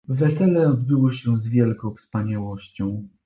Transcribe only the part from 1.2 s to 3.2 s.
z wielką wspaniałością."